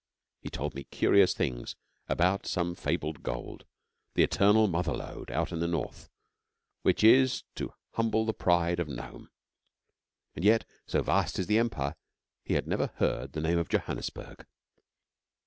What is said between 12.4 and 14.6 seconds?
he had never heard the name of Johannesburg!